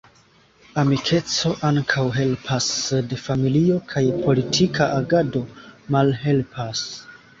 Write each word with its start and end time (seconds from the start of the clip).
Amikeco 0.83 1.51
ankaŭ 1.69 2.05
helpas, 2.15 2.69
sed 2.87 3.13
familio 3.27 3.77
kaj 3.93 4.03
politika 4.25 4.89
agado 4.99 5.45
malhelpas. 5.97 6.83